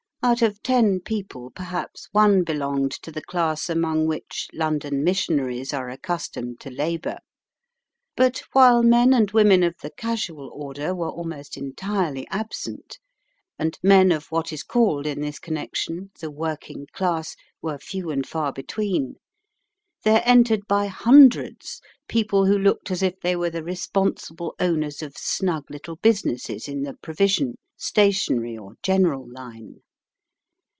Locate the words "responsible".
23.63-24.53